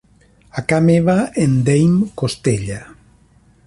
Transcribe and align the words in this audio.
A 0.61 0.63
ca 0.71 0.79
meva 0.85 1.17
en 1.45 1.55
deim 1.69 1.95
costella. 2.23 2.83